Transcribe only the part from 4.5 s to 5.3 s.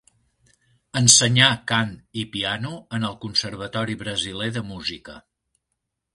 de Música.